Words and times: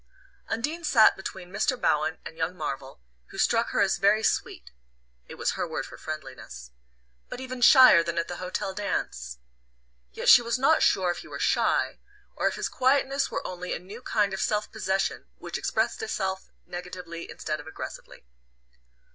Undine 0.49 0.83
sat 0.83 1.15
between 1.15 1.51
Mr. 1.51 1.79
Bowen 1.79 2.17
and 2.25 2.35
young 2.35 2.57
Marvell, 2.57 2.99
who 3.27 3.37
struck 3.37 3.69
her 3.69 3.81
as 3.81 3.99
very 3.99 4.23
"sweet" 4.23 4.71
(it 5.27 5.35
was 5.35 5.51
her 5.51 5.67
word 5.67 5.85
for 5.85 5.95
friendliness), 5.95 6.71
but 7.29 7.39
even 7.39 7.61
shyer 7.61 8.01
than 8.01 8.17
at 8.17 8.27
the 8.27 8.37
hotel 8.37 8.73
dance. 8.73 9.37
Yet 10.11 10.27
she 10.27 10.41
was 10.41 10.57
not 10.57 10.81
sure 10.81 11.11
if 11.11 11.19
he 11.19 11.27
were 11.27 11.37
shy, 11.37 11.99
or 12.35 12.47
if 12.47 12.55
his 12.55 12.67
quietness 12.67 13.29
were 13.29 13.45
only 13.45 13.75
a 13.75 13.79
new 13.79 14.01
kind 14.01 14.33
of 14.33 14.41
self 14.41 14.71
possession 14.71 15.27
which 15.37 15.59
expressed 15.59 16.01
itself 16.01 16.49
negatively 16.65 17.29
instead 17.29 17.59
of 17.59 17.67
aggressively. 17.67 18.25